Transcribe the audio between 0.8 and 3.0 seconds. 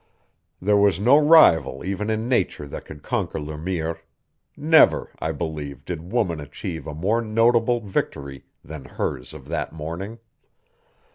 no rival even in nature that